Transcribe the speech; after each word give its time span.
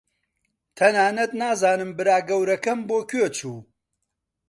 تەنانەت 0.77 1.31
نازانم 1.41 1.89
برا 1.97 2.17
گەورەکەم 2.29 2.79
بۆ 2.89 2.99
کوێ 3.09 3.27
چوو. 3.37 3.57